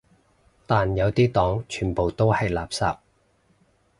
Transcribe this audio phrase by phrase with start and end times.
[0.65, 2.97] 但有啲黨全部都係垃圾